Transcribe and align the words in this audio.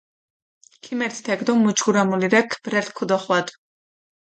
ქიმერთჷ 0.85 1.21
თექ 1.25 1.39
დო 1.45 1.53
მუჯგურა 1.63 2.03
მულირეფქ 2.09 2.51
ბრელქ 2.63 2.89
ქჷდოხვადუ. 2.97 3.53